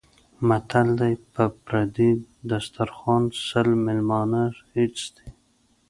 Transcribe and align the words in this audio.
متل 0.47 0.87
دی: 0.99 1.13
په 1.33 1.43
پردي 1.65 2.11
دسترخوان 2.49 3.23
سل 3.47 3.67
مېلمانه 3.85 4.43
هېڅ 4.75 4.97
دي. 5.15 5.27